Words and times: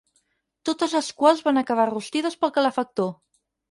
Totes 0.69 0.95
les 0.97 1.11
quals 1.21 1.45
van 1.51 1.63
acabar 1.65 1.87
rostides 1.95 2.43
pel 2.43 2.57
calefactor. 2.61 3.19